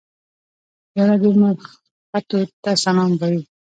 پیاله 0.91 1.15
د 1.21 1.23
لمر 1.33 1.55
ختو 2.11 2.39
ته 2.63 2.71
سلام 2.83 3.11
وايي. 3.19 3.41